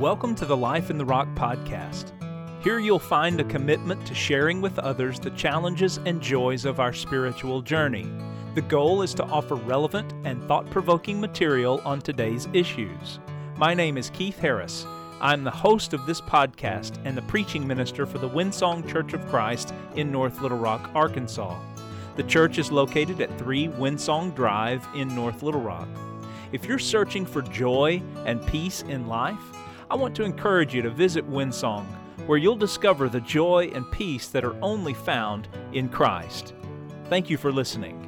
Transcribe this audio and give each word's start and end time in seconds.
Welcome 0.00 0.36
to 0.36 0.46
the 0.46 0.56
Life 0.56 0.90
in 0.90 0.96
the 0.96 1.04
Rock 1.04 1.26
podcast. 1.34 2.12
Here 2.62 2.78
you'll 2.78 3.00
find 3.00 3.40
a 3.40 3.44
commitment 3.44 4.06
to 4.06 4.14
sharing 4.14 4.60
with 4.60 4.78
others 4.78 5.18
the 5.18 5.30
challenges 5.30 5.98
and 6.06 6.20
joys 6.20 6.64
of 6.64 6.78
our 6.78 6.92
spiritual 6.92 7.62
journey. 7.62 8.08
The 8.54 8.62
goal 8.62 9.02
is 9.02 9.12
to 9.14 9.24
offer 9.24 9.56
relevant 9.56 10.14
and 10.24 10.40
thought 10.44 10.70
provoking 10.70 11.20
material 11.20 11.82
on 11.84 12.00
today's 12.00 12.46
issues. 12.52 13.18
My 13.56 13.74
name 13.74 13.98
is 13.98 14.10
Keith 14.10 14.38
Harris. 14.38 14.86
I'm 15.20 15.42
the 15.42 15.50
host 15.50 15.92
of 15.94 16.06
this 16.06 16.20
podcast 16.20 17.04
and 17.04 17.16
the 17.16 17.22
preaching 17.22 17.66
minister 17.66 18.06
for 18.06 18.18
the 18.18 18.28
Windsong 18.28 18.88
Church 18.88 19.14
of 19.14 19.26
Christ 19.26 19.74
in 19.96 20.12
North 20.12 20.40
Little 20.40 20.58
Rock, 20.58 20.92
Arkansas. 20.94 21.58
The 22.14 22.22
church 22.22 22.58
is 22.58 22.70
located 22.70 23.20
at 23.20 23.36
3 23.36 23.66
Windsong 23.70 24.32
Drive 24.36 24.86
in 24.94 25.12
North 25.12 25.42
Little 25.42 25.60
Rock. 25.60 25.88
If 26.52 26.66
you're 26.66 26.78
searching 26.78 27.26
for 27.26 27.42
joy 27.42 28.00
and 28.24 28.46
peace 28.46 28.82
in 28.82 29.08
life, 29.08 29.40
I 29.90 29.94
want 29.94 30.14
to 30.16 30.22
encourage 30.22 30.74
you 30.74 30.82
to 30.82 30.90
visit 30.90 31.26
Windsong, 31.26 31.86
where 32.26 32.36
you'll 32.36 32.56
discover 32.56 33.08
the 33.08 33.22
joy 33.22 33.70
and 33.72 33.90
peace 33.90 34.28
that 34.28 34.44
are 34.44 34.54
only 34.62 34.92
found 34.92 35.48
in 35.72 35.88
Christ. 35.88 36.52
Thank 37.06 37.30
you 37.30 37.38
for 37.38 37.50
listening. 37.50 38.04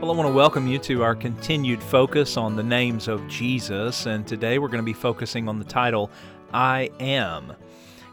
Well, 0.00 0.10
I 0.10 0.14
want 0.14 0.30
to 0.30 0.32
welcome 0.32 0.66
you 0.66 0.78
to 0.78 1.02
our 1.02 1.14
continued 1.14 1.82
focus 1.82 2.38
on 2.38 2.56
the 2.56 2.62
names 2.62 3.06
of 3.06 3.28
Jesus, 3.28 4.06
and 4.06 4.26
today 4.26 4.58
we're 4.58 4.68
going 4.68 4.78
to 4.78 4.82
be 4.82 4.94
focusing 4.94 5.46
on 5.46 5.58
the 5.58 5.66
title, 5.66 6.10
I 6.54 6.90
Am. 7.00 7.52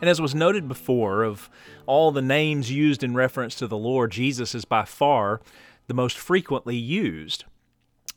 And 0.01 0.09
as 0.09 0.19
was 0.19 0.35
noted 0.35 0.67
before, 0.67 1.23
of 1.23 1.49
all 1.85 2.11
the 2.11 2.21
names 2.21 2.73
used 2.73 3.05
in 3.05 3.15
reference 3.15 3.55
to 3.55 3.67
the 3.67 3.77
Lord, 3.77 4.11
Jesus 4.11 4.53
is 4.53 4.65
by 4.65 4.83
far 4.83 5.39
the 5.87 5.93
most 5.93 6.17
frequently 6.17 6.75
used. 6.75 7.45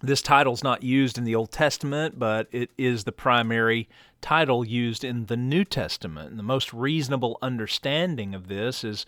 This 0.05 0.21
title 0.21 0.53
is 0.53 0.65
not 0.65 0.83
used 0.83 1.17
in 1.17 1.23
the 1.23 1.37
Old 1.37 1.53
Testament, 1.53 2.19
but 2.19 2.49
it 2.51 2.71
is 2.77 3.05
the 3.05 3.13
primary 3.13 3.89
title 4.21 4.65
used 4.65 5.05
in 5.05 5.27
the 5.27 5.37
New 5.37 5.65
Testament. 5.65 6.31
And 6.31 6.39
the 6.41 6.45
most 6.45 6.75
reasonable 6.75 7.39
understanding 7.41 8.35
of 8.35 8.49
this 8.49 8.83
is 8.83 9.07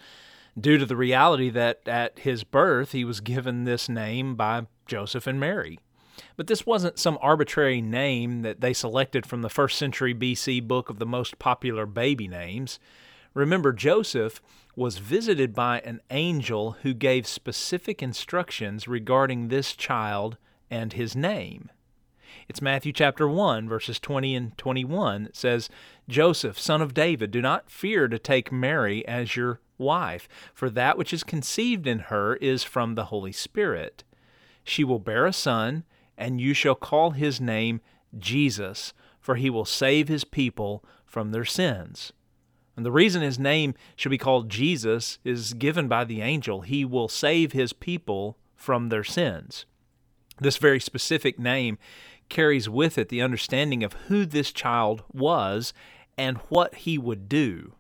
due 0.59 0.79
to 0.79 0.87
the 0.87 0.97
reality 0.97 1.51
that 1.51 1.81
at 1.89 2.21
his 2.21 2.45
birth 2.45 2.93
he 2.93 3.05
was 3.05 3.21
given 3.21 3.65
this 3.65 3.89
name 3.89 4.37
by 4.37 4.69
Joseph 4.87 5.27
and 5.27 5.41
Mary. 5.41 5.81
But 6.37 6.47
this 6.47 6.65
wasn't 6.65 7.01
some 7.01 7.19
arbitrary 7.21 7.81
name 7.81 8.43
that 8.43 8.61
they 8.61 8.73
selected 8.73 9.27
from 9.27 9.43
the 9.43 9.51
first 9.51 9.77
century 9.77 10.15
BC 10.15 10.69
book 10.69 10.91
of 10.91 11.01
the 11.01 11.07
most 11.07 11.41
popular 11.41 11.87
baby 11.87 12.29
names. 12.29 12.79
Remember, 13.35 13.73
Joseph 13.73 14.41
was 14.77 14.99
visited 14.99 15.55
by 15.55 15.81
an 15.81 16.01
angel 16.11 16.77
who 16.83 16.95
gave 16.95 17.27
specific 17.27 18.01
instructions 18.01 18.87
regarding 18.87 19.49
this 19.49 19.75
child 19.75 20.37
and 20.75 20.93
his 20.95 21.15
name. 21.15 21.71
It's 22.49 22.61
Matthew 22.61 22.93
chapter 22.93 23.29
1, 23.29 23.69
verses 23.69 24.01
20 24.01 24.35
and 24.35 24.59
21. 24.59 25.27
It 25.27 25.37
says, 25.37 25.71
Joseph, 26.09 26.59
son 26.59 26.83
of 26.83 26.93
David, 26.93 27.31
do 27.31 27.41
not 27.41 27.71
fear 27.71 28.09
to 28.09 28.19
take 28.19 28.51
Mary 28.51 29.07
as 29.07 29.37
your 29.37 29.61
wife, 29.79 30.29
for 30.53 30.69
that 30.69 30.99
which 30.99 31.13
is 31.13 31.23
conceived 31.23 31.87
in 31.87 32.01
her 32.01 32.35
is 32.37 32.65
from 32.65 32.97
the 32.97 33.05
Holy 33.05 33.31
Spirit. 33.31 34.03
She 34.65 34.83
will 34.83 34.99
bear 34.99 35.27
a 35.27 35.33
son, 35.33 35.85
and 36.19 36.41
you 36.41 36.55
shall 36.55 36.75
call 36.75 37.13
his 37.13 37.41
name 37.41 37.81
Jesus, 38.19 38.93
for 39.21 39.37
he 39.37 39.49
will 39.49 39.65
save 39.65 40.09
his 40.09 40.25
people 40.25 40.85
from 41.07 41.31
their 41.31 41.45
sins. 41.45 42.13
And 42.77 42.85
the 42.85 42.91
reason 42.91 43.23
his 43.23 43.39
name 43.39 43.75
should 43.95 44.11
be 44.11 44.19
called 44.19 44.49
Jesus 44.49 45.21
is 45.23 45.55
given 45.55 45.87
by 45.87 46.03
the 46.03 46.21
angel. 46.21 46.63
He 46.63 46.85
will 46.85 47.09
save 47.09 47.53
his 47.53 47.73
people 47.73 48.39
from 48.57 48.89
their 48.89 49.05
sins. 49.05 49.67
This 50.39 50.57
very 50.57 50.81
specific 50.81 51.39
name 51.39 51.79
carries 52.29 52.69
with 52.69 52.99
it 52.99 53.09
the 53.09 53.23
understanding 53.23 53.83
of 53.85 53.93
who 54.09 54.27
this 54.27 54.53
child 54.53 55.03
was 55.13 55.73
and 56.17 56.39
what 56.49 56.75
he 56.75 56.99
would 56.99 57.29
do. 57.29 57.73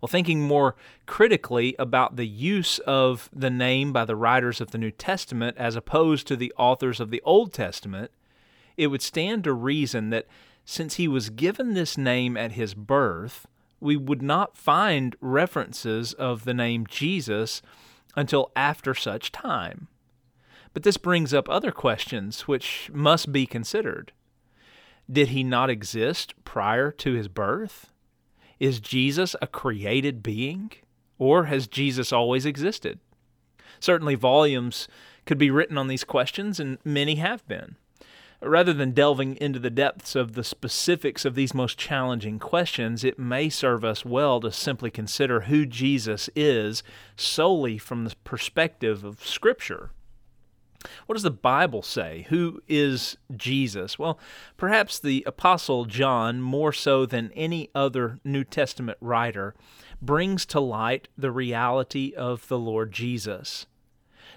Well, 0.00 0.08
thinking 0.08 0.42
more 0.42 0.76
critically 1.06 1.74
about 1.78 2.16
the 2.16 2.26
use 2.26 2.78
of 2.80 3.30
the 3.32 3.50
name 3.50 3.92
by 3.92 4.04
the 4.04 4.16
writers 4.16 4.60
of 4.60 4.70
the 4.70 4.78
New 4.78 4.90
Testament 4.90 5.56
as 5.58 5.76
opposed 5.76 6.26
to 6.26 6.36
the 6.36 6.52
authors 6.56 7.00
of 7.00 7.10
the 7.10 7.22
Old 7.24 7.52
Testament, 7.52 8.10
it 8.76 8.88
would 8.88 9.02
stand 9.02 9.44
to 9.44 9.52
reason 9.52 10.10
that 10.10 10.26
since 10.64 10.94
he 10.94 11.08
was 11.08 11.30
given 11.30 11.74
this 11.74 11.96
name 11.96 12.36
at 12.36 12.52
his 12.52 12.74
birth, 12.74 13.46
we 13.80 13.96
would 13.96 14.22
not 14.22 14.56
find 14.56 15.16
references 15.20 16.12
of 16.12 16.44
the 16.44 16.54
name 16.54 16.86
Jesus 16.86 17.62
until 18.16 18.50
after 18.56 18.94
such 18.94 19.32
time. 19.32 19.88
But 20.76 20.82
this 20.82 20.98
brings 20.98 21.32
up 21.32 21.48
other 21.48 21.72
questions 21.72 22.42
which 22.42 22.90
must 22.92 23.32
be 23.32 23.46
considered. 23.46 24.12
Did 25.10 25.28
he 25.28 25.42
not 25.42 25.70
exist 25.70 26.34
prior 26.44 26.90
to 26.90 27.14
his 27.14 27.28
birth? 27.28 27.94
Is 28.60 28.78
Jesus 28.78 29.34
a 29.40 29.46
created 29.46 30.22
being? 30.22 30.72
Or 31.18 31.46
has 31.46 31.66
Jesus 31.66 32.12
always 32.12 32.44
existed? 32.44 33.00
Certainly, 33.80 34.16
volumes 34.16 34.86
could 35.24 35.38
be 35.38 35.50
written 35.50 35.78
on 35.78 35.88
these 35.88 36.04
questions, 36.04 36.60
and 36.60 36.76
many 36.84 37.14
have 37.14 37.48
been. 37.48 37.76
Rather 38.42 38.74
than 38.74 38.90
delving 38.90 39.36
into 39.36 39.58
the 39.58 39.70
depths 39.70 40.14
of 40.14 40.34
the 40.34 40.44
specifics 40.44 41.24
of 41.24 41.34
these 41.34 41.54
most 41.54 41.78
challenging 41.78 42.38
questions, 42.38 43.02
it 43.02 43.18
may 43.18 43.48
serve 43.48 43.82
us 43.82 44.04
well 44.04 44.40
to 44.40 44.52
simply 44.52 44.90
consider 44.90 45.40
who 45.40 45.64
Jesus 45.64 46.28
is 46.36 46.82
solely 47.16 47.78
from 47.78 48.04
the 48.04 48.14
perspective 48.24 49.04
of 49.04 49.24
Scripture. 49.24 49.90
What 51.06 51.14
does 51.14 51.22
the 51.22 51.30
Bible 51.30 51.82
say? 51.82 52.26
Who 52.28 52.62
is 52.68 53.16
Jesus? 53.36 53.98
Well, 53.98 54.18
perhaps 54.56 54.98
the 54.98 55.24
Apostle 55.26 55.84
John, 55.84 56.40
more 56.40 56.72
so 56.72 57.06
than 57.06 57.32
any 57.32 57.70
other 57.74 58.18
New 58.24 58.44
Testament 58.44 58.98
writer, 59.00 59.54
brings 60.00 60.44
to 60.46 60.60
light 60.60 61.08
the 61.16 61.30
reality 61.30 62.12
of 62.16 62.48
the 62.48 62.58
Lord 62.58 62.92
Jesus. 62.92 63.66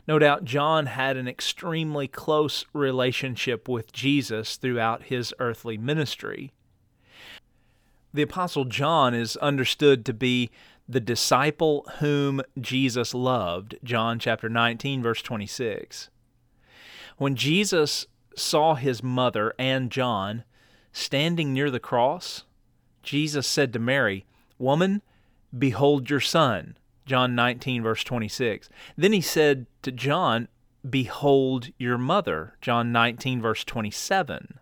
No 0.07 0.17
doubt 0.17 0.45
John 0.45 0.87
had 0.87 1.17
an 1.17 1.27
extremely 1.27 2.07
close 2.07 2.65
relationship 2.73 3.67
with 3.67 3.93
Jesus 3.93 4.55
throughout 4.55 5.03
his 5.03 5.33
earthly 5.39 5.77
ministry. 5.77 6.51
The 8.13 8.23
Apostle 8.23 8.65
John 8.65 9.13
is 9.13 9.37
understood 9.37 10.05
to 10.05 10.13
be 10.13 10.49
the 10.87 10.99
disciple 10.99 11.87
whom 11.99 12.41
Jesus 12.59 13.13
loved, 13.13 13.77
John 13.83 14.17
chapter 14.17 14.49
19 14.49 15.03
verse 15.03 15.21
26. 15.21 16.09
When 17.19 17.35
Jesus 17.35 18.07
saw 18.33 18.75
his 18.75 19.03
mother 19.03 19.53
and 19.59 19.91
John 19.91 20.45
standing 20.93 21.53
near 21.53 21.69
the 21.69 21.79
cross, 21.79 22.45
Jesus 23.03 23.45
said 23.45 23.73
to 23.73 23.79
Mary, 23.79 24.25
"Woman, 24.57 25.01
behold 25.55 26.09
your 26.09 26.21
son." 26.21 26.77
John 27.05 27.35
19, 27.35 27.83
verse 27.83 28.05
26. 28.05 28.69
Then 28.95 29.11
he 29.11 29.19
said 29.19 29.65
to 29.81 29.91
John, 29.91 30.47
Behold 30.89 31.71
your 31.77 31.97
mother. 31.97 32.55
John 32.61 32.93
19, 32.93 33.41
verse 33.41 33.65
27. 33.65 34.57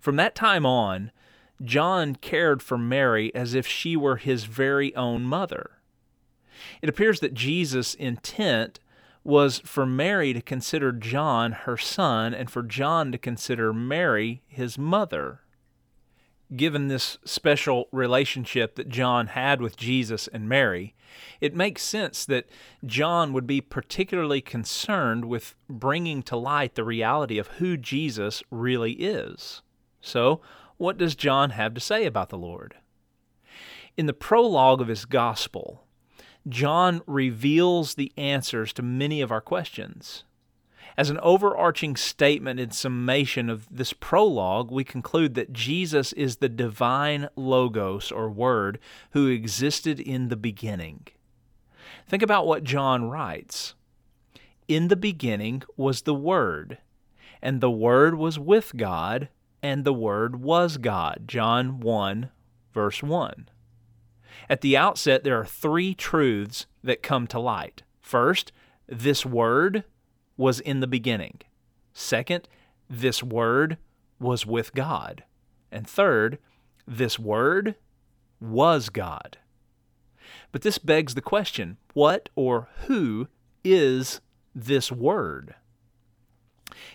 From 0.00 0.16
that 0.16 0.34
time 0.34 0.64
on, 0.64 1.12
John 1.62 2.14
cared 2.14 2.62
for 2.62 2.78
Mary 2.78 3.34
as 3.34 3.52
if 3.52 3.66
she 3.66 3.94
were 3.94 4.16
his 4.16 4.44
very 4.44 4.96
own 4.96 5.24
mother. 5.24 5.82
It 6.80 6.88
appears 6.88 7.20
that 7.20 7.34
Jesus' 7.34 7.92
intent 7.92 8.80
was 9.28 9.60
for 9.60 9.84
Mary 9.84 10.32
to 10.32 10.40
consider 10.40 10.90
John 10.90 11.52
her 11.52 11.76
son 11.76 12.32
and 12.32 12.50
for 12.50 12.62
John 12.62 13.12
to 13.12 13.18
consider 13.18 13.72
Mary 13.74 14.42
his 14.48 14.78
mother 14.78 15.42
given 16.56 16.88
this 16.88 17.18
special 17.24 17.88
relationship 17.92 18.76
that 18.76 18.88
John 18.88 19.28
had 19.28 19.60
with 19.60 19.76
Jesus 19.76 20.28
and 20.28 20.48
Mary, 20.48 20.94
it 21.40 21.54
makes 21.54 21.82
sense 21.82 22.24
that 22.24 22.48
John 22.84 23.32
would 23.32 23.46
be 23.46 23.60
particularly 23.60 24.40
concerned 24.40 25.26
with 25.26 25.54
bringing 25.68 26.22
to 26.24 26.36
light 26.36 26.74
the 26.74 26.84
reality 26.84 27.38
of 27.38 27.48
who 27.48 27.76
Jesus 27.76 28.42
really 28.50 28.92
is. 28.92 29.62
So, 30.00 30.40
what 30.76 30.96
does 30.96 31.14
John 31.14 31.50
have 31.50 31.74
to 31.74 31.80
say 31.80 32.06
about 32.06 32.28
the 32.28 32.38
Lord? 32.38 32.76
In 33.96 34.06
the 34.06 34.14
prologue 34.14 34.80
of 34.80 34.88
his 34.88 35.04
gospel, 35.04 35.84
John 36.48 37.02
reveals 37.06 37.94
the 37.94 38.12
answers 38.16 38.72
to 38.74 38.82
many 38.82 39.20
of 39.20 39.30
our 39.30 39.40
questions. 39.40 40.24
As 40.96 41.10
an 41.10 41.20
overarching 41.22 41.94
statement 41.94 42.58
and 42.58 42.74
summation 42.74 43.48
of 43.48 43.68
this 43.70 43.92
prologue, 43.92 44.70
we 44.70 44.82
conclude 44.82 45.34
that 45.34 45.52
Jesus 45.52 46.12
is 46.14 46.36
the 46.36 46.48
divine 46.48 47.28
Logos 47.36 48.10
or 48.10 48.28
Word 48.28 48.80
who 49.12 49.28
existed 49.28 50.00
in 50.00 50.28
the 50.28 50.36
beginning. 50.36 51.06
Think 52.08 52.22
about 52.22 52.46
what 52.46 52.64
John 52.64 53.08
writes 53.08 53.74
In 54.66 54.88
the 54.88 54.96
beginning 54.96 55.62
was 55.76 56.02
the 56.02 56.14
Word, 56.14 56.78
and 57.40 57.60
the 57.60 57.70
Word 57.70 58.16
was 58.16 58.38
with 58.38 58.76
God, 58.76 59.28
and 59.62 59.84
the 59.84 59.92
Word 59.92 60.42
was 60.42 60.78
God. 60.78 61.24
John 61.26 61.78
1, 61.78 62.30
verse 62.72 63.02
1. 63.04 63.48
At 64.48 64.60
the 64.60 64.76
outset, 64.76 65.24
there 65.24 65.38
are 65.38 65.46
three 65.46 65.94
truths 65.94 66.66
that 66.82 67.02
come 67.02 67.26
to 67.28 67.38
light. 67.38 67.82
First, 68.00 68.52
this 68.86 69.26
Word 69.26 69.84
was 70.36 70.60
in 70.60 70.80
the 70.80 70.86
beginning. 70.86 71.40
Second, 71.92 72.48
this 72.88 73.22
Word 73.22 73.76
was 74.18 74.46
with 74.46 74.74
God. 74.74 75.24
And 75.70 75.86
third, 75.86 76.38
this 76.86 77.18
Word 77.18 77.74
was 78.40 78.88
God. 78.88 79.38
But 80.52 80.62
this 80.62 80.78
begs 80.78 81.14
the 81.14 81.20
question 81.20 81.76
what 81.92 82.28
or 82.34 82.68
who 82.86 83.28
is 83.64 84.20
this 84.54 84.90
Word? 84.90 85.54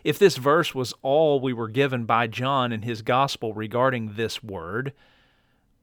If 0.03 0.17
this 0.17 0.37
verse 0.37 0.73
was 0.73 0.93
all 1.01 1.39
we 1.39 1.53
were 1.53 1.67
given 1.67 2.05
by 2.05 2.27
John 2.27 2.71
in 2.71 2.83
his 2.83 3.01
gospel 3.01 3.53
regarding 3.53 4.13
this 4.13 4.43
Word, 4.43 4.93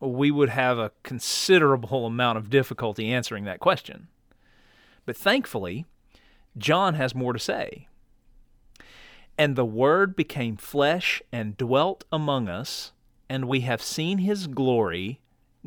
we 0.00 0.30
would 0.30 0.48
have 0.48 0.78
a 0.78 0.92
considerable 1.02 2.06
amount 2.06 2.38
of 2.38 2.50
difficulty 2.50 3.12
answering 3.12 3.44
that 3.44 3.60
question. 3.60 4.08
But 5.04 5.16
thankfully, 5.16 5.84
John 6.56 6.94
has 6.94 7.14
more 7.14 7.32
to 7.32 7.38
say. 7.38 7.88
And 9.36 9.56
the 9.56 9.64
Word 9.64 10.16
became 10.16 10.56
flesh 10.56 11.22
and 11.32 11.56
dwelt 11.56 12.04
among 12.12 12.48
us, 12.48 12.92
and 13.28 13.46
we 13.46 13.60
have 13.60 13.82
seen 13.82 14.18
his 14.18 14.46
glory, 14.46 15.20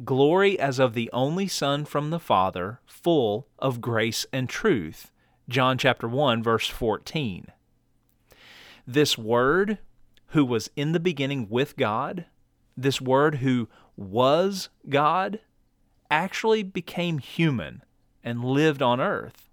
glory 0.03 0.59
as 0.59 0.79
of 0.79 0.93
the 0.93 1.09
only 1.13 1.47
Son 1.47 1.85
from 1.85 2.09
the 2.09 2.19
Father, 2.19 2.79
full 2.85 3.47
of 3.59 3.81
grace 3.81 4.25
and 4.31 4.49
truth. 4.49 5.11
John 5.49 5.77
chapter 5.77 6.07
1 6.07 6.41
verse 6.41 6.67
14. 6.67 7.47
This 8.87 9.17
word 9.17 9.79
who 10.27 10.45
was 10.45 10.69
in 10.75 10.91
the 10.91 10.99
beginning 10.99 11.47
with 11.49 11.75
God, 11.77 12.25
this 12.75 13.01
word 13.01 13.35
who 13.35 13.67
was 13.95 14.69
God, 14.89 15.39
actually 16.09 16.63
became 16.63 17.19
human 17.19 17.83
and 18.23 18.43
lived 18.43 18.81
on 18.81 18.99
earth. 18.99 19.49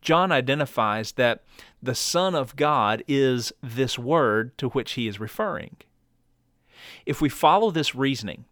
John 0.00 0.30
identifies 0.30 1.12
that 1.12 1.42
the 1.82 1.94
Son 1.94 2.34
of 2.34 2.54
God 2.56 3.02
is 3.08 3.52
this 3.62 3.98
word 3.98 4.56
to 4.58 4.68
which 4.68 4.92
he 4.92 5.08
is 5.08 5.18
referring. 5.18 5.76
If 7.04 7.20
we 7.20 7.28
follow 7.28 7.70
this 7.70 7.94
reasoning, 7.94 8.44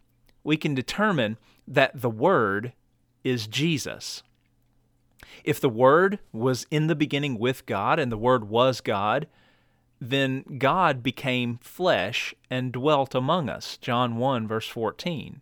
we 0.43 0.57
can 0.57 0.73
determine 0.73 1.37
that 1.67 2.01
the 2.01 2.09
Word 2.09 2.73
is 3.23 3.47
Jesus. 3.47 4.23
If 5.43 5.59
the 5.59 5.69
Word 5.69 6.19
was 6.31 6.67
in 6.71 6.87
the 6.87 6.95
beginning 6.95 7.39
with 7.39 7.65
God 7.65 7.99
and 7.99 8.11
the 8.11 8.17
Word 8.17 8.49
was 8.49 8.81
God, 8.81 9.27
then 9.99 10.43
God 10.57 11.01
became 11.01 11.57
flesh 11.59 12.33
and 12.49 12.71
dwelt 12.71 13.15
among 13.15 13.49
us. 13.49 13.77
John 13.77 14.17
1, 14.17 14.47
verse 14.47 14.67
14. 14.67 15.41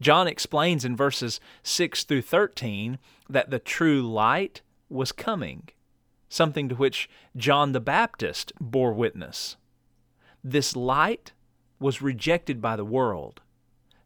John 0.00 0.26
explains 0.26 0.84
in 0.84 0.96
verses 0.96 1.40
6 1.62 2.04
through 2.04 2.22
13 2.22 2.98
that 3.28 3.50
the 3.50 3.58
true 3.58 4.02
light 4.02 4.62
was 4.88 5.12
coming, 5.12 5.68
something 6.28 6.68
to 6.68 6.74
which 6.74 7.08
John 7.36 7.72
the 7.72 7.80
Baptist 7.80 8.52
bore 8.60 8.92
witness. 8.92 9.56
This 10.44 10.76
light 10.76 11.32
was 11.78 12.02
rejected 12.02 12.60
by 12.60 12.76
the 12.76 12.84
world. 12.84 13.40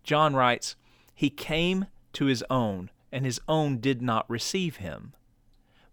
John 0.03 0.35
writes, 0.35 0.76
He 1.14 1.31
came 1.31 1.87
to 2.14 2.26
his 2.26 2.44
own, 2.50 2.91
and 3.12 3.25
his 3.25 3.41
own 3.49 3.79
did 3.79 4.00
not 4.00 4.31
receive 4.31 4.76
him. 4.76 5.14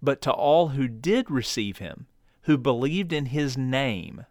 But 0.02 0.22
to 0.22 0.32
all 0.32 0.70
who 0.70 0.88
did 0.88 1.32
receive 1.32 1.80
him, 1.80 2.08
who 2.48 2.58
believed 2.58 3.12
in 3.12 3.28
his 3.28 3.58
name, 3.58 4.26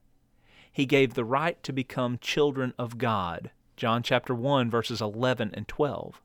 he 0.72 0.86
gave 0.86 1.12
the 1.12 1.24
right 1.24 1.62
to 1.62 1.70
become 1.70 2.18
children 2.18 2.72
of 2.78 2.96
God. 2.96 3.50
John 3.76 4.02
chapter 4.02 4.34
1 4.34 4.70
verses 4.70 5.02
11 5.02 5.50
and 5.52 5.68
12. 5.68 6.22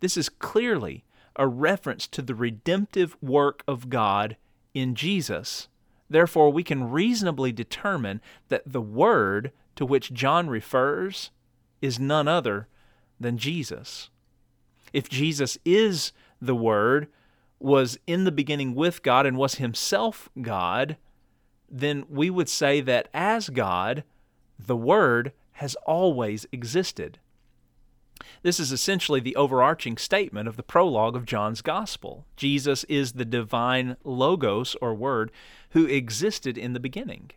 This 0.00 0.16
is 0.16 0.28
clearly 0.28 1.04
a 1.36 1.46
reference 1.46 2.08
to 2.08 2.20
the 2.20 2.34
redemptive 2.34 3.16
work 3.22 3.62
of 3.68 3.88
God 3.88 4.36
in 4.74 4.96
Jesus. 4.96 5.68
Therefore, 6.10 6.50
we 6.50 6.64
can 6.64 6.90
reasonably 6.90 7.52
determine 7.52 8.20
that 8.48 8.64
the 8.66 8.82
Word 8.82 9.52
to 9.76 9.86
which 9.86 10.12
John 10.12 10.48
refers 10.48 11.30
is 11.80 12.00
none 12.00 12.26
other 12.26 12.66
than 13.20 13.38
Jesus. 13.38 14.10
If 14.92 15.08
Jesus 15.08 15.58
is 15.64 16.12
the 16.42 16.56
Word, 16.56 17.06
was 17.60 17.98
in 18.06 18.24
the 18.24 18.32
beginning 18.32 18.74
with 18.74 19.02
God 19.02 19.26
and 19.26 19.36
was 19.36 19.56
himself 19.56 20.28
God, 20.40 20.96
then 21.70 22.04
we 22.08 22.30
would 22.30 22.48
say 22.48 22.80
that 22.80 23.08
as 23.12 23.48
God, 23.48 24.04
the 24.58 24.76
Word 24.76 25.32
has 25.52 25.74
always 25.86 26.46
existed. 26.52 27.18
This 28.42 28.58
is 28.58 28.72
essentially 28.72 29.20
the 29.20 29.36
overarching 29.36 29.96
statement 29.96 30.48
of 30.48 30.56
the 30.56 30.62
prologue 30.62 31.16
of 31.16 31.26
John's 31.26 31.62
Gospel. 31.62 32.26
Jesus 32.36 32.84
is 32.84 33.12
the 33.12 33.24
divine 33.24 33.96
Logos, 34.04 34.76
or 34.80 34.94
Word, 34.94 35.30
who 35.70 35.86
existed 35.86 36.56
in 36.56 36.72
the 36.72 36.80
beginning. 36.80 37.30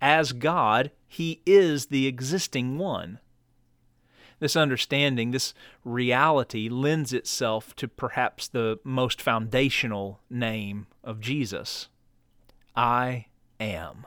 As 0.00 0.32
God, 0.32 0.90
He 1.06 1.42
is 1.46 1.86
the 1.86 2.06
existing 2.06 2.78
one. 2.78 3.18
This 4.38 4.56
understanding, 4.56 5.30
this 5.30 5.54
reality, 5.84 6.68
lends 6.68 7.12
itself 7.12 7.74
to 7.76 7.88
perhaps 7.88 8.48
the 8.48 8.78
most 8.84 9.22
foundational 9.22 10.20
name 10.28 10.86
of 11.02 11.20
Jesus 11.20 11.88
I 12.74 13.26
am. 13.58 14.06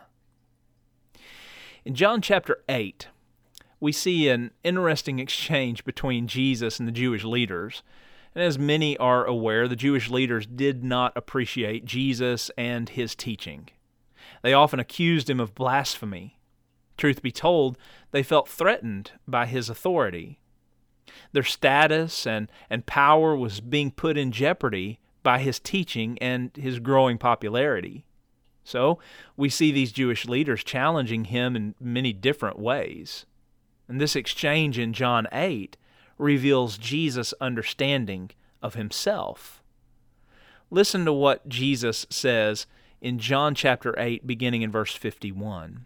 In 1.83 1.95
John 1.95 2.21
chapter 2.21 2.63
8, 2.69 3.07
we 3.79 3.91
see 3.91 4.29
an 4.29 4.51
interesting 4.63 5.19
exchange 5.19 5.83
between 5.83 6.27
Jesus 6.27 6.79
and 6.79 6.87
the 6.87 6.93
Jewish 6.93 7.23
leaders. 7.23 7.81
And 8.35 8.43
as 8.43 8.59
many 8.59 8.97
are 8.97 9.25
aware, 9.25 9.67
the 9.67 9.75
Jewish 9.75 10.09
leaders 10.09 10.45
did 10.45 10.83
not 10.83 11.13
appreciate 11.15 11.85
Jesus 11.85 12.51
and 12.57 12.89
his 12.89 13.15
teaching. 13.15 13.69
They 14.43 14.53
often 14.53 14.79
accused 14.79 15.29
him 15.29 15.39
of 15.39 15.55
blasphemy 15.55 16.38
Truth 17.00 17.22
be 17.22 17.31
told, 17.31 17.78
they 18.12 18.24
felt 18.24 18.50
threatened 18.50 19.12
by 19.25 19.46
his 19.46 19.69
authority. 19.69 20.38
Their 21.31 21.44
status 21.44 22.28
and, 22.28 22.51
and 22.69 22.86
power 22.86 23.38
was 23.38 23.62
being 23.62 23.90
put 23.90 24.18
in 24.18 24.34
jeopardy 24.34 25.00
by 25.24 25.40
his 25.40 25.62
teaching 25.62 26.18
and 26.19 26.51
his 26.57 26.80
growing 26.80 27.18
popularity. 27.18 28.04
So, 28.66 29.00
we 29.38 29.48
see 29.48 29.72
these 29.72 29.94
Jewish 29.94 30.25
leaders 30.25 30.62
challenging 30.62 31.25
him 31.25 31.56
in 31.56 31.74
many 31.80 32.12
different 32.12 32.60
ways. 32.60 33.25
And 33.88 34.01
this 34.01 34.18
exchange 34.18 34.78
in 34.78 34.92
John 34.92 35.25
8 35.31 35.78
reveals 36.18 36.78
Jesus' 36.78 37.34
understanding 37.40 38.31
of 38.62 38.75
himself. 38.75 39.63
Listen 40.69 41.06
to 41.06 41.13
what 41.13 41.48
Jesus 41.48 42.06
says 42.10 42.68
in 43.00 43.19
John 43.19 43.56
chapter 43.56 43.98
8, 43.98 44.28
beginning 44.28 44.63
in 44.63 44.69
verse 44.69 44.94
51. 44.94 45.86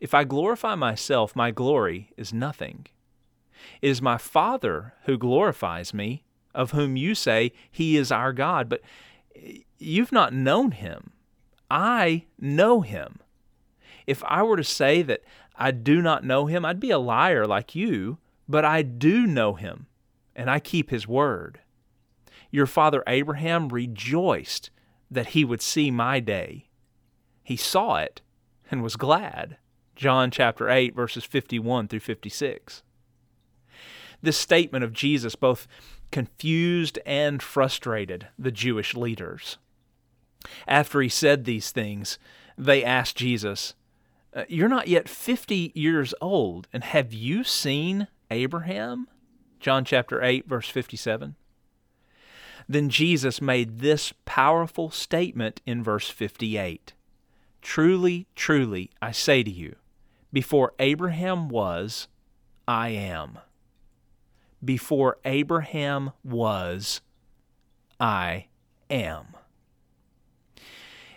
if 0.00 0.14
I 0.14 0.24
glorify 0.24 0.74
myself, 0.74 1.36
my 1.36 1.50
glory 1.50 2.10
is 2.16 2.32
nothing. 2.32 2.86
It 3.82 3.90
is 3.90 4.00
my 4.00 4.16
Father 4.16 4.94
who 5.04 5.18
glorifies 5.18 5.92
me, 5.92 6.24
of 6.54 6.70
whom 6.70 6.96
you 6.96 7.14
say 7.14 7.52
he 7.70 7.96
is 7.96 8.10
our 8.10 8.32
God, 8.32 8.68
but 8.68 8.80
eh, 9.36 9.58
you've 9.78 10.12
not 10.12 10.32
known 10.32 10.72
him. 10.72 11.12
I 11.70 12.24
know 12.40 12.80
him. 12.80 13.20
If 14.06 14.24
I 14.24 14.42
were 14.42 14.56
to 14.56 14.64
say 14.64 15.02
that 15.02 15.22
I 15.54 15.70
do 15.70 16.00
not 16.00 16.24
know 16.24 16.46
him, 16.46 16.64
I'd 16.64 16.80
be 16.80 16.90
a 16.90 16.98
liar 16.98 17.46
like 17.46 17.74
you, 17.74 18.18
but 18.48 18.64
I 18.64 18.82
do 18.82 19.26
know 19.26 19.54
him, 19.54 19.86
and 20.34 20.50
I 20.50 20.58
keep 20.58 20.90
his 20.90 21.06
word. 21.06 21.60
Your 22.50 22.66
father 22.66 23.04
Abraham 23.06 23.68
rejoiced 23.68 24.70
that 25.10 25.28
he 25.28 25.44
would 25.44 25.62
see 25.62 25.90
my 25.90 26.18
day. 26.18 26.68
He 27.44 27.56
saw 27.56 27.96
it 27.96 28.22
and 28.70 28.82
was 28.82 28.96
glad. 28.96 29.58
John 30.00 30.30
chapter 30.30 30.70
8, 30.70 30.94
verses 30.94 31.24
51 31.24 31.88
through 31.88 32.00
56. 32.00 32.82
This 34.22 34.38
statement 34.38 34.82
of 34.82 34.94
Jesus 34.94 35.36
both 35.36 35.68
confused 36.10 36.98
and 37.04 37.42
frustrated 37.42 38.28
the 38.38 38.50
Jewish 38.50 38.94
leaders. 38.94 39.58
After 40.66 41.02
he 41.02 41.10
said 41.10 41.44
these 41.44 41.70
things, 41.70 42.18
they 42.56 42.82
asked 42.82 43.18
Jesus, 43.18 43.74
uh, 44.32 44.44
You're 44.48 44.70
not 44.70 44.88
yet 44.88 45.06
50 45.06 45.70
years 45.74 46.14
old, 46.22 46.66
and 46.72 46.82
have 46.82 47.12
you 47.12 47.44
seen 47.44 48.08
Abraham? 48.30 49.06
John 49.58 49.84
chapter 49.84 50.24
8, 50.24 50.48
verse 50.48 50.70
57. 50.70 51.36
Then 52.66 52.88
Jesus 52.88 53.42
made 53.42 53.80
this 53.80 54.14
powerful 54.24 54.90
statement 54.90 55.60
in 55.66 55.82
verse 55.82 56.08
58 56.08 56.94
Truly, 57.60 58.26
truly, 58.34 58.90
I 59.02 59.12
say 59.12 59.42
to 59.42 59.50
you, 59.50 59.76
Before 60.32 60.74
Abraham 60.78 61.48
was, 61.48 62.08
I 62.68 62.90
am. 62.90 63.38
Before 64.64 65.18
Abraham 65.24 66.12
was, 66.22 67.00
I 67.98 68.46
am. 68.88 69.34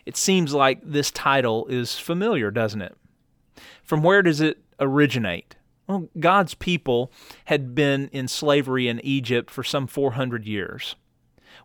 It 0.06 0.18
seems 0.18 0.54
like 0.54 0.82
this 0.84 1.12
title 1.12 1.68
is 1.68 1.98
familiar, 1.98 2.52
doesn't 2.52 2.82
it? 2.82 2.98
From 3.84 4.02
where 4.04 4.22
does 4.22 4.42
it 4.42 4.60
originate? 4.80 5.56
Well, 5.88 6.10
God's 6.20 6.54
people 6.56 7.12
had 7.46 7.76
been 7.76 8.08
in 8.10 8.28
slavery 8.28 8.88
in 8.88 9.00
Egypt 9.02 9.52
for 9.52 9.64
some 9.64 9.88
400 9.88 10.46
years. 10.46 10.96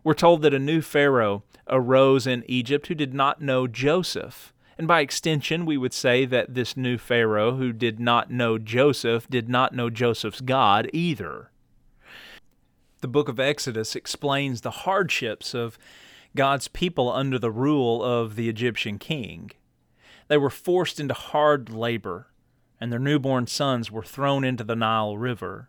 We're 0.03 0.13
told 0.13 0.41
that 0.43 0.53
a 0.53 0.59
new 0.59 0.81
Pharaoh 0.81 1.43
arose 1.67 2.27
in 2.27 2.43
Egypt 2.47 2.87
who 2.87 2.95
did 2.95 3.13
not 3.13 3.41
know 3.41 3.67
Joseph. 3.67 4.53
And 4.79 4.87
by 4.87 5.01
extension, 5.01 5.65
we 5.65 5.75
would 5.75 5.93
say 5.93 6.23
that 6.23 6.53
this 6.53 6.77
new 6.77 6.97
Pharaoh 6.97 7.57
who 7.57 7.73
did 7.73 7.99
not 7.99 8.31
know 8.31 8.57
Joseph 8.57 9.27
did 9.29 9.49
not 9.49 9.75
know 9.75 9.89
Joseph's 9.89 10.39
God 10.39 10.89
either. 10.93 11.51
The 13.01 13.09
book 13.09 13.27
of 13.27 13.41
Exodus 13.41 13.93
explains 13.93 14.61
the 14.61 14.71
hardships 14.71 15.53
of 15.53 15.77
God's 16.33 16.69
people 16.69 17.11
under 17.11 17.37
the 17.37 17.51
rule 17.51 18.01
of 18.01 18.37
the 18.37 18.47
Egyptian 18.47 18.99
king. 18.99 19.51
They 20.29 20.37
were 20.37 20.49
forced 20.49 20.97
into 20.97 21.13
hard 21.13 21.69
labor, 21.69 22.27
and 22.79 22.89
their 22.89 22.99
newborn 22.99 23.47
sons 23.47 23.91
were 23.91 24.03
thrown 24.03 24.45
into 24.45 24.63
the 24.63 24.77
Nile 24.77 25.17
River. 25.17 25.67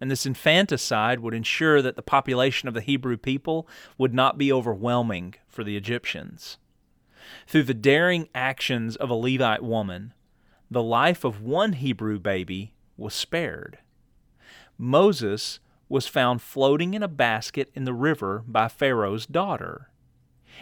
And 0.00 0.08
this 0.08 0.24
infanticide 0.24 1.18
would 1.18 1.34
ensure 1.34 1.82
that 1.82 1.96
the 1.96 2.02
population 2.02 2.68
of 2.68 2.74
the 2.74 2.80
Hebrew 2.80 3.16
people 3.16 3.66
would 3.98 4.14
not 4.14 4.38
be 4.38 4.52
overwhelming 4.52 5.34
for 5.48 5.64
the 5.64 5.76
Egyptians. 5.76 6.58
Through 7.46 7.64
the 7.64 7.74
daring 7.74 8.28
actions 8.34 8.96
of 8.96 9.10
a 9.10 9.14
Levite 9.14 9.62
woman, 9.62 10.14
the 10.70 10.82
life 10.82 11.24
of 11.24 11.42
one 11.42 11.74
Hebrew 11.74 12.18
baby 12.18 12.74
was 12.96 13.14
spared. 13.14 13.78
Moses 14.78 15.60
was 15.88 16.06
found 16.06 16.40
floating 16.40 16.94
in 16.94 17.02
a 17.02 17.08
basket 17.08 17.70
in 17.74 17.84
the 17.84 17.92
river 17.92 18.42
by 18.46 18.68
Pharaoh's 18.68 19.26
daughter. 19.26 19.90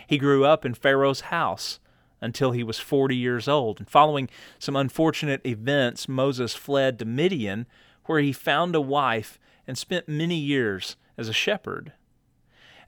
He 0.07 0.19
grew 0.19 0.45
up 0.45 0.65
in 0.65 0.75
Pharaoh's 0.75 1.23
house 1.23 1.79
until 2.21 2.53
he 2.53 2.63
was 2.63 2.79
40 2.79 3.17
years 3.17 3.49
old. 3.49 3.79
And 3.79 3.89
following 3.89 4.29
some 4.59 4.77
unfortunate 4.77 5.45
events, 5.47 6.09
Moses 6.09 6.55
fled 6.55 6.99
to 6.99 7.05
Midian, 7.05 7.67
where 8.07 8.21
he 8.21 8.33
found 8.33 8.75
a 8.75 8.81
wife 8.81 9.39
and 9.67 9.79
spent 9.79 10.09
many 10.09 10.37
years 10.37 10.97
as 11.17 11.29
a 11.29 11.33
shepherd. 11.33 11.93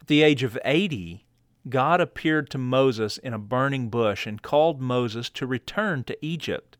At 0.00 0.08
the 0.08 0.22
age 0.22 0.42
of 0.42 0.58
80, 0.64 1.24
God 1.68 2.00
appeared 2.00 2.50
to 2.50 2.58
Moses 2.58 3.18
in 3.18 3.32
a 3.32 3.38
burning 3.38 3.88
bush 3.88 4.26
and 4.26 4.42
called 4.42 4.80
Moses 4.80 5.30
to 5.30 5.46
return 5.46 6.02
to 6.04 6.18
Egypt. 6.24 6.76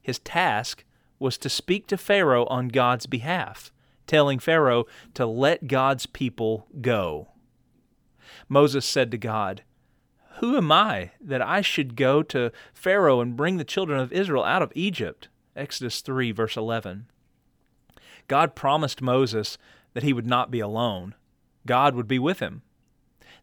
His 0.00 0.18
task 0.18 0.84
was 1.18 1.36
to 1.38 1.48
speak 1.48 1.86
to 1.86 1.96
Pharaoh 1.96 2.46
on 2.46 2.68
God's 2.68 3.06
behalf, 3.06 3.70
telling 4.06 4.38
Pharaoh 4.38 4.86
to 5.14 5.26
let 5.26 5.68
God's 5.68 6.06
people 6.06 6.66
go. 6.80 7.28
Moses 8.48 8.84
said 8.84 9.10
to 9.10 9.18
God, 9.18 9.62
Who 10.38 10.56
am 10.56 10.72
I 10.72 11.12
that 11.20 11.42
I 11.42 11.60
should 11.60 11.94
go 11.94 12.22
to 12.24 12.50
Pharaoh 12.72 13.20
and 13.20 13.36
bring 13.36 13.58
the 13.58 13.64
children 13.64 14.00
of 14.00 14.12
Israel 14.12 14.42
out 14.42 14.62
of 14.62 14.72
Egypt? 14.74 15.28
Exodus 15.54 16.00
3, 16.00 16.32
verse 16.32 16.56
11. 16.56 17.06
God 18.26 18.54
promised 18.54 19.02
Moses 19.02 19.58
that 19.92 20.02
he 20.02 20.12
would 20.12 20.26
not 20.26 20.50
be 20.50 20.60
alone. 20.60 21.14
God 21.66 21.94
would 21.94 22.08
be 22.08 22.18
with 22.18 22.40
him. 22.40 22.62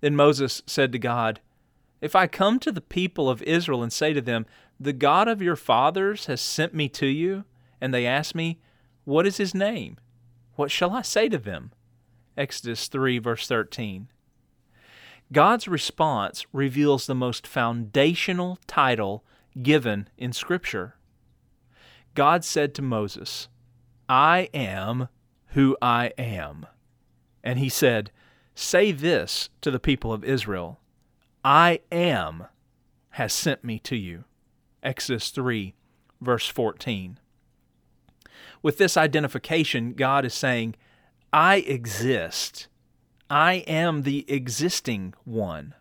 Then 0.01 0.15
Moses 0.15 0.61
said 0.65 0.91
to 0.91 0.99
God, 0.99 1.41
If 2.01 2.15
I 2.15 2.27
come 2.27 2.59
to 2.59 2.71
the 2.71 2.81
people 2.81 3.29
of 3.29 3.41
Israel 3.43 3.83
and 3.83 3.91
say 3.91 4.13
to 4.13 4.21
them, 4.21 4.45
The 4.79 4.93
God 4.93 5.27
of 5.27 5.41
your 5.41 5.55
fathers 5.55 6.25
has 6.27 6.41
sent 6.41 6.73
me 6.73 6.89
to 6.89 7.07
you, 7.07 7.45
and 7.81 7.93
they 7.93 8.05
ask 8.05 8.33
me, 8.33 8.59
What 9.03 9.25
is 9.25 9.37
his 9.37 9.53
name? 9.53 9.97
What 10.55 10.71
shall 10.71 10.91
I 10.91 11.01
say 11.01 11.29
to 11.29 11.37
them? 11.37 11.71
Exodus 12.37 12.87
3, 12.87 13.19
verse 13.19 13.47
13. 13.47 14.07
God's 15.31 15.67
response 15.67 16.45
reveals 16.51 17.05
the 17.05 17.15
most 17.15 17.45
foundational 17.45 18.57
title 18.65 19.23
given 19.61 20.09
in 20.17 20.33
Scripture. 20.33 20.95
God 22.15 22.43
said 22.43 22.73
to 22.75 22.81
Moses, 22.81 23.47
I 24.07 24.49
am 24.53 25.07
who 25.49 25.77
I 25.81 26.13
am. 26.17 26.65
And 27.43 27.59
he 27.59 27.69
said, 27.69 28.11
Say 28.61 28.91
this 28.91 29.47
to 29.61 29.71
the 29.71 29.79
people 29.79 30.11
of 30.11 30.25
Israel 30.25 30.81
I 31.45 31.79
am 31.93 32.47
has 33.11 33.31
sent 33.31 33.63
me 33.63 33.79
to 33.79 33.95
you. 33.95 34.25
Exodus 34.83 35.29
3, 35.29 35.75
verse 36.19 36.45
14. 36.45 37.19
With 38.61 38.77
this 38.77 38.97
identification, 38.97 39.93
God 39.93 40.25
is 40.25 40.33
saying, 40.33 40.75
I 41.31 41.59
exist. 41.59 42.67
I 43.29 43.63
am 43.65 44.03
the 44.03 44.25
existing 44.27 45.13
one. 45.23 45.73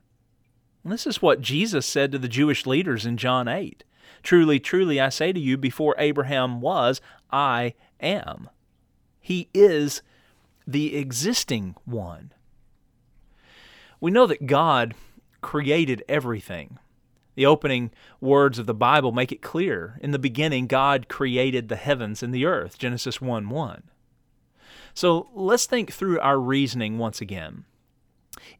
And 0.84 0.92
this 0.92 1.04
is 1.04 1.20
what 1.20 1.40
Jesus 1.40 1.84
said 1.84 2.12
to 2.12 2.18
the 2.18 2.28
Jewish 2.28 2.64
leaders 2.64 3.04
in 3.04 3.16
John 3.16 3.48
8. 3.48 3.82
Truly, 4.22 4.60
truly, 4.60 5.00
I 5.00 5.08
say 5.08 5.32
to 5.32 5.40
you, 5.40 5.56
before 5.56 5.96
Abraham 5.98 6.60
was, 6.60 7.00
I 7.32 7.74
am. 7.98 8.48
He 9.20 9.48
is 9.52 10.00
the 10.64 10.96
existing 10.96 11.74
one. 11.84 12.32
We 14.00 14.10
know 14.10 14.26
that 14.26 14.46
God 14.46 14.94
created 15.40 16.04
everything. 16.08 16.78
The 17.34 17.46
opening 17.46 17.90
words 18.20 18.58
of 18.58 18.66
the 18.66 18.74
Bible 18.74 19.12
make 19.12 19.30
it 19.30 19.42
clear. 19.42 19.98
In 20.02 20.10
the 20.10 20.18
beginning, 20.18 20.66
God 20.66 21.08
created 21.08 21.68
the 21.68 21.76
heavens 21.76 22.22
and 22.22 22.34
the 22.34 22.44
earth, 22.44 22.78
Genesis 22.78 23.20
1 23.20 23.48
1. 23.48 23.82
So 24.94 25.28
let's 25.32 25.66
think 25.66 25.92
through 25.92 26.18
our 26.18 26.40
reasoning 26.40 26.98
once 26.98 27.20
again. 27.20 27.64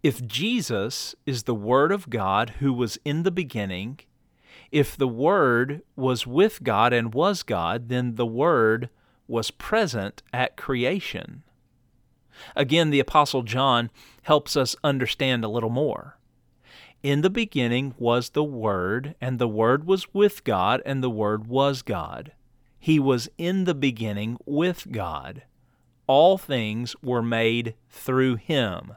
If 0.02 0.24
Jesus 0.24 1.16
is 1.26 1.42
the 1.42 1.54
Word 1.54 1.90
of 1.90 2.10
God 2.10 2.50
who 2.60 2.72
was 2.72 2.98
in 3.04 3.24
the 3.24 3.32
beginning, 3.32 4.00
if 4.70 4.96
the 4.96 5.08
Word 5.08 5.82
was 5.96 6.26
with 6.26 6.62
God 6.62 6.92
and 6.92 7.12
was 7.12 7.42
God, 7.42 7.88
then 7.88 8.14
the 8.14 8.26
Word 8.26 8.90
was 9.26 9.50
present 9.50 10.22
at 10.32 10.56
creation. 10.56 11.42
Again, 12.56 12.90
the 12.90 13.00
Apostle 13.00 13.42
John 13.42 13.90
helps 14.22 14.56
us 14.56 14.76
understand 14.84 15.44
a 15.44 15.48
little 15.48 15.70
more. 15.70 16.18
In 17.02 17.20
the 17.20 17.30
beginning 17.30 17.94
was 17.96 18.30
the 18.30 18.44
Word, 18.44 19.14
and 19.20 19.38
the 19.38 19.48
Word 19.48 19.86
was 19.86 20.12
with 20.12 20.42
God, 20.42 20.82
and 20.84 21.02
the 21.02 21.10
Word 21.10 21.46
was 21.46 21.82
God. 21.82 22.32
He 22.78 22.98
was 22.98 23.28
in 23.38 23.64
the 23.64 23.74
beginning 23.74 24.36
with 24.44 24.90
God. 24.90 25.42
All 26.06 26.38
things 26.38 26.96
were 27.02 27.22
made 27.22 27.74
through 27.88 28.36
him, 28.36 28.94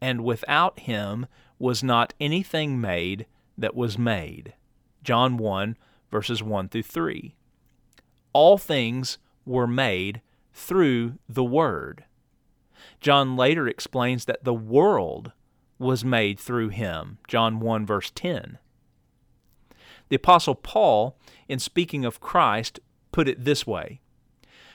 and 0.00 0.24
without 0.24 0.80
him 0.80 1.26
was 1.58 1.82
not 1.82 2.14
anything 2.20 2.80
made 2.80 3.26
that 3.58 3.74
was 3.74 3.98
made. 3.98 4.54
John 5.02 5.36
1, 5.36 5.76
verses 6.10 6.42
1 6.42 6.68
through 6.68 6.82
3. 6.82 7.34
All 8.32 8.56
things 8.56 9.18
were 9.44 9.66
made 9.66 10.22
through 10.52 11.18
the 11.28 11.44
Word. 11.44 12.04
John 13.04 13.36
later 13.36 13.68
explains 13.68 14.24
that 14.24 14.44
the 14.44 14.54
world 14.54 15.32
was 15.78 16.06
made 16.06 16.40
through 16.40 16.70
him. 16.70 17.18
John 17.28 17.60
1, 17.60 17.84
verse 17.84 18.10
10. 18.10 18.56
The 20.08 20.16
Apostle 20.16 20.54
Paul, 20.54 21.18
in 21.46 21.58
speaking 21.58 22.06
of 22.06 22.18
Christ, 22.18 22.80
put 23.12 23.28
it 23.28 23.44
this 23.44 23.66
way 23.66 24.00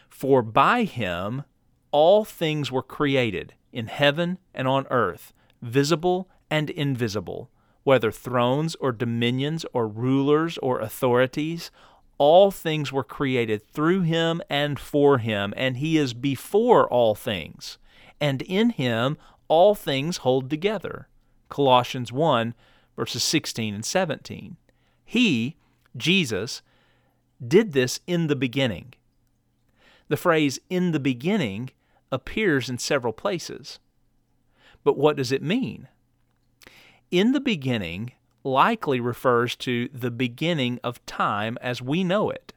For 0.10 0.44
by 0.44 0.84
him 0.84 1.44
all 1.90 2.24
things 2.24 2.72
were 2.72 2.84
created, 2.84 3.56
in 3.74 3.88
heaven 3.88 4.38
and 4.54 4.68
on 4.68 4.86
earth, 4.92 5.34
visible 5.64 6.30
and 6.52 6.70
invisible, 6.70 7.50
whether 7.82 8.12
thrones 8.12 8.76
or 8.76 8.92
dominions 8.92 9.66
or 9.74 9.88
rulers 9.88 10.60
or 10.60 10.80
authorities 10.80 11.72
all 12.20 12.52
things 12.52 12.94
were 12.94 13.04
created 13.04 13.66
through 13.66 14.02
him 14.02 14.40
and 14.52 14.78
for 14.78 15.18
him, 15.18 15.52
and 15.58 15.78
he 15.78 15.98
is 15.98 16.14
before 16.14 16.88
all 16.90 17.16
things. 17.16 17.80
And 18.22 18.42
in 18.42 18.72
him 18.72 19.18
all 19.48 19.76
things 19.76 20.18
hold 20.18 20.50
together. 20.50 21.08
Colossians 21.50 22.12
1, 22.12 22.54
verses 22.96 23.24
16 23.24 23.74
and 23.74 23.86
17. 23.86 24.58
He, 25.04 25.56
Jesus, 25.98 26.62
did 27.46 27.74
this 27.74 28.00
in 28.06 28.28
the 28.28 28.36
beginning. 28.36 28.94
The 30.08 30.18
phrase 30.18 30.60
in 30.70 30.92
the 30.92 31.00
beginning 31.00 31.72
appears 32.12 32.70
in 32.70 32.78
several 32.78 33.14
places. 33.14 33.80
But 34.84 34.98
what 34.98 35.18
does 35.18 35.32
it 35.32 35.42
mean? 35.42 35.88
In 37.12 37.32
the 37.32 37.40
beginning 37.40 38.14
likely 38.44 39.00
refers 39.00 39.56
to 39.58 39.90
the 39.94 40.12
beginning 40.12 40.80
of 40.84 41.06
time 41.06 41.58
as 41.62 41.82
we 41.82 42.04
know 42.04 42.30
it. 42.30 42.54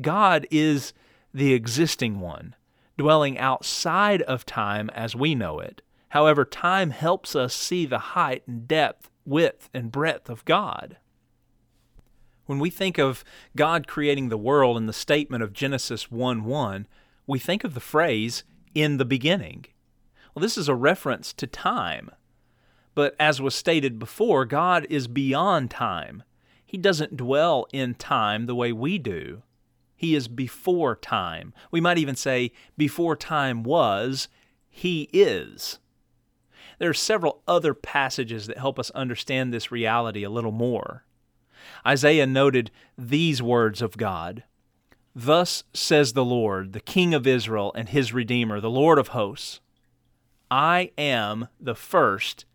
God 0.00 0.46
is 0.50 0.92
the 1.34 1.52
existing 1.52 2.20
one, 2.20 2.54
dwelling 3.00 3.38
outside 3.38 4.20
of 4.22 4.44
time 4.44 4.90
as 4.90 5.16
we 5.16 5.34
know 5.34 5.58
it. 5.58 5.80
However, 6.10 6.44
time 6.44 6.90
helps 6.90 7.34
us 7.34 7.54
see 7.54 7.86
the 7.86 7.98
height 7.98 8.42
and 8.46 8.68
depth, 8.68 9.08
width, 9.24 9.70
and 9.72 9.90
breadth 9.90 10.28
of 10.28 10.44
God. 10.44 10.98
When 12.44 12.58
we 12.58 12.68
think 12.68 12.98
of 12.98 13.24
God 13.56 13.86
creating 13.86 14.28
the 14.28 14.36
world 14.36 14.76
in 14.76 14.84
the 14.84 14.92
statement 14.92 15.42
of 15.42 15.54
Genesis 15.54 16.10
1 16.10 16.44
1, 16.44 16.86
we 17.26 17.38
think 17.38 17.64
of 17.64 17.72
the 17.72 17.80
phrase, 17.80 18.44
in 18.74 18.98
the 18.98 19.06
beginning. 19.06 19.64
Well, 20.34 20.42
this 20.42 20.58
is 20.58 20.68
a 20.68 20.74
reference 20.74 21.32
to 21.32 21.46
time. 21.46 22.10
But 22.94 23.16
as 23.18 23.40
was 23.40 23.54
stated 23.54 23.98
before, 23.98 24.44
God 24.44 24.86
is 24.90 25.08
beyond 25.08 25.70
time. 25.70 26.22
He 26.66 26.76
doesn't 26.76 27.16
dwell 27.16 27.66
in 27.72 27.94
time 27.94 28.44
the 28.44 28.54
way 28.54 28.72
we 28.72 28.98
do. 28.98 29.42
He 30.00 30.14
is 30.14 30.28
before 30.28 30.96
time. 30.96 31.52
We 31.70 31.78
might 31.78 31.98
even 31.98 32.16
say, 32.16 32.52
before 32.78 33.16
time 33.16 33.62
was, 33.62 34.28
He 34.70 35.10
is. 35.12 35.78
There 36.78 36.88
are 36.88 36.94
several 36.94 37.42
other 37.46 37.74
passages 37.74 38.46
that 38.46 38.56
help 38.56 38.78
us 38.78 38.88
understand 38.92 39.52
this 39.52 39.70
reality 39.70 40.22
a 40.22 40.30
little 40.30 40.52
more. 40.52 41.04
Isaiah 41.86 42.26
noted 42.26 42.70
these 42.96 43.42
words 43.42 43.82
of 43.82 43.98
God 43.98 44.44
Thus 45.14 45.64
says 45.74 46.14
the 46.14 46.24
Lord, 46.24 46.72
the 46.72 46.80
King 46.80 47.12
of 47.12 47.26
Israel 47.26 47.70
and 47.74 47.90
his 47.90 48.14
Redeemer, 48.14 48.58
the 48.58 48.70
Lord 48.70 48.98
of 48.98 49.08
hosts 49.08 49.60
I 50.50 50.92
am 50.96 51.48
the 51.60 51.74
first 51.74 52.46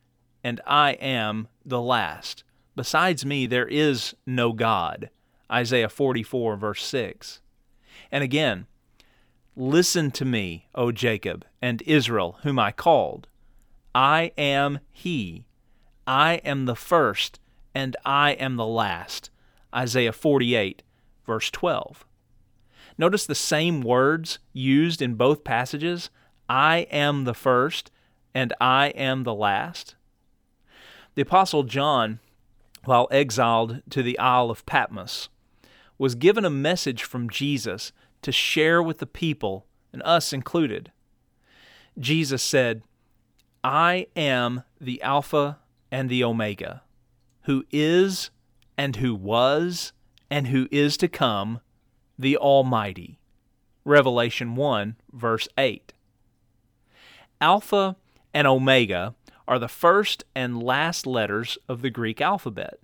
and 0.43 0.59
I 0.65 0.93
am 0.93 1.47
the 1.63 1.79
last. 1.79 2.43
Besides 2.75 3.23
me, 3.23 3.45
there 3.45 3.67
is 3.67 4.15
no 4.25 4.51
God. 4.51 5.11
Isaiah 5.51 5.89
44, 5.89 6.55
verse 6.57 6.83
6. 6.85 7.41
And 8.11 8.23
again, 8.23 8.67
Listen 9.57 10.11
to 10.11 10.25
me, 10.25 10.67
O 10.75 10.91
Jacob 10.91 11.45
and 11.61 11.81
Israel, 11.83 12.39
whom 12.43 12.59
I 12.59 12.73
called. 12.73 13.29
I 13.93 14.33
am 14.37 14.79
He. 14.91 15.45
I 16.05 16.35
am 16.43 16.65
the 16.65 16.75
first 16.75 17.39
and 17.73 17.95
I 18.03 18.31
am 18.31 18.57
the 18.57 18.65
last. 18.65 19.29
Isaiah 19.73 20.11
48, 20.11 20.83
verse 21.25 21.49
12. 21.51 22.05
Notice 22.97 23.25
the 23.25 23.33
same 23.33 23.81
words 23.81 24.39
used 24.51 25.01
in 25.01 25.15
both 25.15 25.45
passages 25.45 26.09
I 26.49 26.79
am 26.91 27.23
the 27.23 27.33
first 27.33 27.91
and 28.33 28.53
I 28.59 28.87
am 28.87 29.23
the 29.23 29.33
last. 29.33 29.95
The 31.15 31.21
Apostle 31.21 31.63
John, 31.63 32.19
while 32.83 33.07
exiled 33.09 33.81
to 33.89 34.03
the 34.03 34.19
Isle 34.19 34.49
of 34.49 34.65
Patmos, 34.65 35.29
was 35.97 36.15
given 36.15 36.45
a 36.45 36.49
message 36.49 37.03
from 37.03 37.29
Jesus 37.29 37.91
to 38.21 38.31
share 38.31 38.81
with 38.81 38.99
the 38.99 39.05
people, 39.05 39.65
and 39.93 40.01
us 40.03 40.33
included. 40.33 40.91
Jesus 41.97 42.43
said, 42.43 42.81
I 43.63 44.07
am 44.15 44.63
the 44.79 45.01
Alpha 45.01 45.59
and 45.91 46.09
the 46.09 46.23
Omega, 46.23 46.83
who 47.43 47.65
is 47.71 48.29
and 48.77 48.97
who 48.97 49.15
was 49.15 49.93
and 50.29 50.47
who 50.47 50.67
is 50.71 50.97
to 50.97 51.07
come, 51.07 51.61
the 52.17 52.37
Almighty. 52.37 53.19
Revelation 53.83 54.55
1, 54.55 54.95
verse 55.13 55.47
8. 55.57 55.93
Alpha 57.39 57.95
and 58.33 58.47
Omega 58.47 59.13
are 59.47 59.59
the 59.59 59.67
first 59.67 60.23
and 60.33 60.61
last 60.61 61.05
letters 61.05 61.57
of 61.69 61.81
the 61.81 61.89
Greek 61.89 62.19
alphabet. 62.19 62.79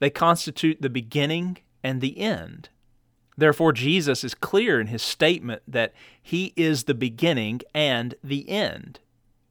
They 0.00 0.10
constitute 0.10 0.82
the 0.82 0.90
beginning 0.90 1.58
and 1.82 2.00
the 2.00 2.18
end. 2.18 2.68
Therefore, 3.36 3.72
Jesus 3.72 4.24
is 4.24 4.34
clear 4.34 4.80
in 4.80 4.88
his 4.88 5.02
statement 5.02 5.62
that 5.66 5.92
he 6.22 6.52
is 6.56 6.84
the 6.84 6.94
beginning 6.94 7.60
and 7.74 8.14
the 8.22 8.48
end, 8.48 9.00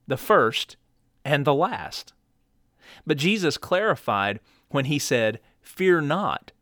the 0.06 0.16
first 0.16 0.76
and 1.24 1.44
the 1.44 1.54
last. 1.54 2.12
But 3.06 3.16
Jesus 3.16 3.58
clarified 3.58 4.40
when 4.68 4.84
he 4.84 4.98
said, 4.98 5.40
Fear 5.60 6.02
not, 6.02 6.52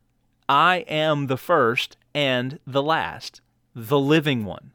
I 0.48 0.78
am 0.88 1.26
the 1.26 1.36
first 1.36 1.96
and 2.14 2.58
the 2.66 2.82
last, 2.82 3.40
the 3.74 3.98
living 3.98 4.44
one. 4.44 4.72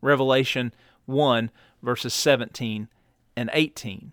Revelation 0.00 0.74
1, 1.06 1.50
verses 1.82 2.14
17 2.14 2.88
and 3.36 3.50
18. 3.52 4.12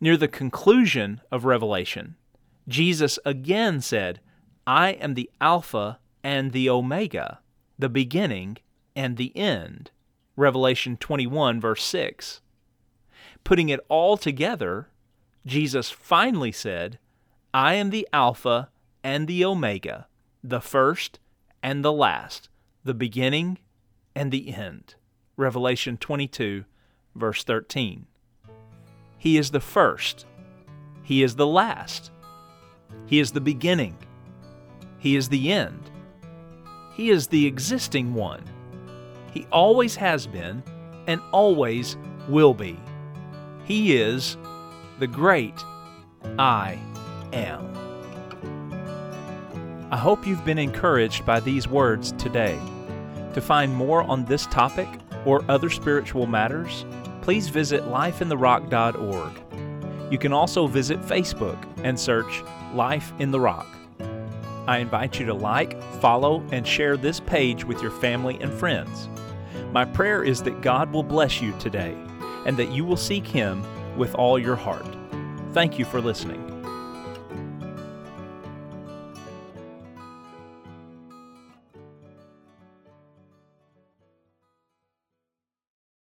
Near 0.00 0.16
the 0.16 0.28
conclusion 0.28 1.20
of 1.32 1.44
Revelation, 1.44 2.16
Jesus 2.68 3.18
again 3.24 3.80
said, 3.80 4.20
I 4.68 4.90
am 4.90 5.14
the 5.14 5.30
Alpha 5.40 5.98
and 6.22 6.52
the 6.52 6.68
Omega, 6.68 7.40
the 7.78 7.88
beginning 7.88 8.58
and 8.94 9.16
the 9.16 9.34
end. 9.34 9.90
Revelation 10.36 10.98
21, 10.98 11.58
verse 11.58 11.82
6. 11.84 12.42
Putting 13.44 13.70
it 13.70 13.80
all 13.88 14.18
together, 14.18 14.90
Jesus 15.46 15.90
finally 15.90 16.52
said, 16.52 16.98
I 17.54 17.76
am 17.76 17.88
the 17.88 18.06
Alpha 18.12 18.68
and 19.02 19.26
the 19.26 19.42
Omega, 19.42 20.06
the 20.44 20.60
first 20.60 21.18
and 21.62 21.82
the 21.82 21.90
last, 21.90 22.50
the 22.84 22.92
beginning 22.92 23.56
and 24.14 24.30
the 24.30 24.54
end. 24.54 24.96
Revelation 25.38 25.96
22, 25.96 26.66
verse 27.14 27.42
13. 27.42 28.06
He 29.16 29.38
is 29.38 29.50
the 29.50 29.60
first. 29.60 30.26
He 31.02 31.22
is 31.22 31.36
the 31.36 31.46
last. 31.46 32.10
He 33.06 33.18
is 33.18 33.32
the 33.32 33.40
beginning. 33.40 33.96
He 34.98 35.16
is 35.16 35.28
the 35.28 35.52
end. 35.52 35.90
He 36.94 37.10
is 37.10 37.28
the 37.28 37.46
existing 37.46 38.14
one. 38.14 38.42
He 39.32 39.46
always 39.52 39.94
has 39.96 40.26
been 40.26 40.62
and 41.06 41.20
always 41.32 41.96
will 42.28 42.54
be. 42.54 42.78
He 43.64 43.96
is 43.96 44.36
the 44.98 45.06
great 45.06 45.54
I 46.38 46.78
am. 47.32 47.66
I 49.90 49.96
hope 49.96 50.26
you've 50.26 50.44
been 50.44 50.58
encouraged 50.58 51.24
by 51.24 51.40
these 51.40 51.68
words 51.68 52.12
today. 52.12 52.58
To 53.34 53.40
find 53.40 53.74
more 53.74 54.02
on 54.02 54.24
this 54.24 54.46
topic 54.46 54.88
or 55.24 55.44
other 55.48 55.70
spiritual 55.70 56.26
matters, 56.26 56.84
please 57.22 57.48
visit 57.48 57.84
lifeintherock.org. 57.84 60.12
You 60.12 60.18
can 60.18 60.32
also 60.32 60.66
visit 60.66 61.00
Facebook 61.02 61.62
and 61.84 61.98
search 61.98 62.42
Life 62.74 63.12
in 63.18 63.30
the 63.30 63.40
Rock. 63.40 63.66
I 64.68 64.78
invite 64.78 65.18
you 65.18 65.24
to 65.24 65.32
like, 65.32 65.82
follow, 65.94 66.44
and 66.52 66.66
share 66.66 66.98
this 66.98 67.20
page 67.20 67.64
with 67.64 67.80
your 67.80 67.90
family 67.90 68.36
and 68.42 68.52
friends. 68.52 69.08
My 69.72 69.86
prayer 69.86 70.22
is 70.22 70.42
that 70.42 70.60
God 70.60 70.92
will 70.92 71.02
bless 71.02 71.40
you 71.40 71.54
today 71.58 71.96
and 72.44 72.54
that 72.58 72.70
you 72.70 72.84
will 72.84 72.98
seek 72.98 73.26
Him 73.26 73.64
with 73.96 74.14
all 74.14 74.38
your 74.38 74.56
heart. 74.56 74.86
Thank 75.54 75.78
you 75.78 75.86
for 75.86 76.02
listening. 76.02 76.57